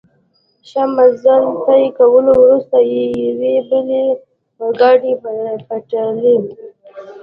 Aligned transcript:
ښه 0.69 0.83
مزل 0.95 1.43
طی 1.65 1.83
کولو 1.97 2.31
وروسته، 2.41 2.77
یوې 3.25 3.55
بلې 3.67 4.05
اورګاډي 4.59 5.13
پټلۍ. 5.67 6.37